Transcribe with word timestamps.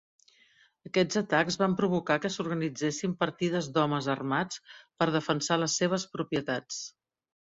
Aquests 0.87 1.17
atacs 1.19 1.57
van 1.63 1.75
provocar 1.81 2.17
que 2.23 2.31
s'organitzessin 2.35 3.13
partides 3.25 3.69
d'homes 3.77 4.07
armats 4.15 4.63
per 5.03 5.09
defensar 5.19 5.59
les 5.65 5.77
seves 5.83 6.09
propietats. 6.17 6.81